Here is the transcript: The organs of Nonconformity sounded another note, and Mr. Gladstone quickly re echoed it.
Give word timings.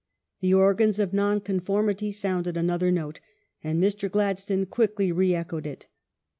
The 0.39 0.51
organs 0.51 0.99
of 0.99 1.13
Nonconformity 1.13 2.09
sounded 2.09 2.57
another 2.57 2.89
note, 2.91 3.19
and 3.63 3.79
Mr. 3.79 4.09
Gladstone 4.09 4.65
quickly 4.65 5.11
re 5.11 5.35
echoed 5.35 5.67
it. 5.67 5.85